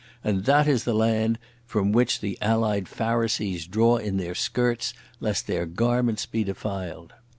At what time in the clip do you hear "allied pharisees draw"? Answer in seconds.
2.41-3.97